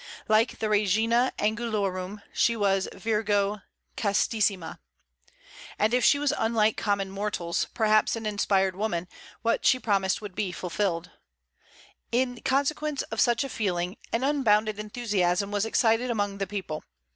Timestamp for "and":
5.77-5.93